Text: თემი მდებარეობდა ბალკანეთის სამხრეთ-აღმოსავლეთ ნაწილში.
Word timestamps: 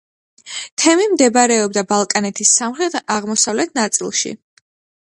თემი 0.83 1.05
მდებარეობდა 1.11 1.83
ბალკანეთის 1.93 2.55
სამხრეთ-აღმოსავლეთ 2.63 3.79
ნაწილში. 3.83 4.35